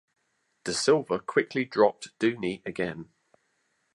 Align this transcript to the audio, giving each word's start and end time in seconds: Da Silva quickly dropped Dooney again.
Da 0.63 0.73
Silva 0.73 1.19
quickly 1.19 1.63
dropped 1.63 2.17
Dooney 2.17 2.65
again. 2.65 3.09